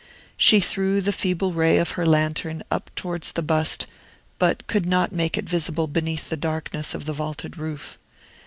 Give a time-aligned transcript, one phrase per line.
[0.35, 3.85] She threw the feeble ray of her lantern up towards the bust,
[4.39, 7.99] but could not make it visible beneath the darkness of the vaulted roof.